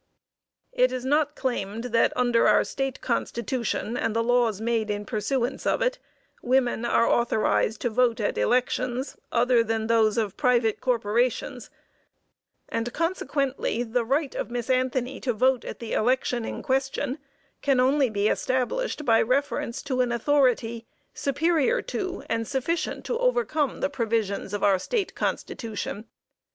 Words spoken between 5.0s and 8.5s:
pursuance of it, women are authorized to vote at